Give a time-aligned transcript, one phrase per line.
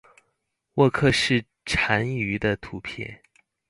[0.77, 3.21] 沃克氏蟾鱼的图片